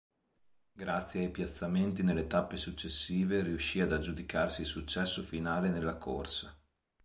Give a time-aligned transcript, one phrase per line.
[0.73, 6.59] Grazie ai piazzamenti nelle tappe successive, riuscì ad aggiudicarsi il successo finale nella corsa.